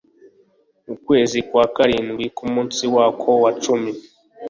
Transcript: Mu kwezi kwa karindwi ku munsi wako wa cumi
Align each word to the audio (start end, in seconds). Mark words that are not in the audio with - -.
Mu 0.85 0.95
kwezi 1.05 1.37
kwa 1.47 1.63
karindwi 1.75 2.25
ku 2.37 2.43
munsi 2.53 2.83
wako 2.95 3.29
wa 3.43 3.51
cumi 3.63 3.91